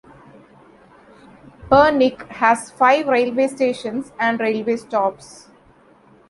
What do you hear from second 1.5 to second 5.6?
Pernik has five railway stations and railway stops.